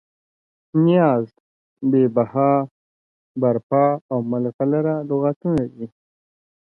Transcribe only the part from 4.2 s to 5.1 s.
ملغلره